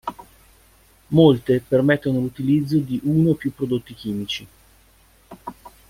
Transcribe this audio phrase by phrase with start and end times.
[1.09, 4.47] Molte permettono l'utilizzo di uno o più prodotti chimici.